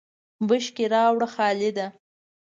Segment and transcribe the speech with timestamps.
[0.47, 1.87] بشکی راوړه خالده!